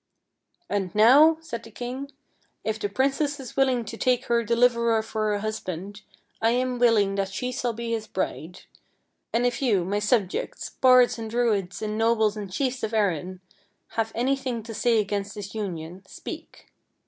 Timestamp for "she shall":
7.29-7.73